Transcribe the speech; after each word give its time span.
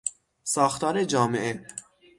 ساختار 0.43 1.03
جامعه 1.03 1.67